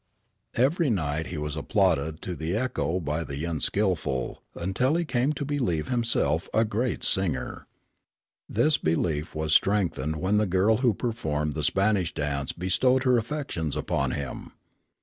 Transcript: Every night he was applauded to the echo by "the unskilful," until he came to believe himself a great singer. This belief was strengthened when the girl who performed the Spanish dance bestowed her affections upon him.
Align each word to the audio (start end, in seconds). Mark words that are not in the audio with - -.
Every 0.55 0.89
night 0.89 1.27
he 1.27 1.37
was 1.37 1.55
applauded 1.55 2.23
to 2.23 2.35
the 2.35 2.57
echo 2.57 2.99
by 2.99 3.23
"the 3.23 3.45
unskilful," 3.45 4.41
until 4.55 4.95
he 4.95 5.05
came 5.05 5.31
to 5.33 5.45
believe 5.45 5.89
himself 5.89 6.49
a 6.55 6.65
great 6.65 7.03
singer. 7.03 7.67
This 8.49 8.79
belief 8.79 9.35
was 9.35 9.53
strengthened 9.53 10.15
when 10.15 10.37
the 10.37 10.47
girl 10.47 10.77
who 10.77 10.95
performed 10.95 11.53
the 11.53 11.63
Spanish 11.63 12.15
dance 12.15 12.51
bestowed 12.51 13.03
her 13.03 13.19
affections 13.19 13.75
upon 13.75 14.09
him. 14.09 14.53